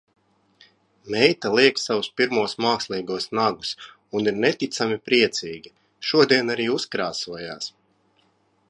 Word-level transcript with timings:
Meita 1.15 1.51
liek 1.59 1.81
savus 1.81 2.09
pirmos 2.21 2.57
mākslīgos 2.67 3.29
nagus. 3.41 3.75
Un 4.21 4.33
ir 4.33 4.41
neticami 4.47 4.99
priecīga. 5.11 5.75
Šodien 6.11 6.53
arī 6.57 6.69
uzkrāsojās. 6.79 7.75